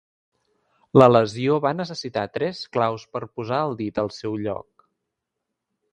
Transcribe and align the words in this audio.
La 1.01 1.07
lesió 1.15 1.57
va 1.65 1.73
necessitar 1.81 2.23
tres 2.39 2.63
claus 2.77 3.05
per 3.17 3.23
posar 3.29 3.61
el 3.67 3.77
dit 3.83 4.01
al 4.05 4.13
seu 4.19 4.43
lloc. 4.47 4.91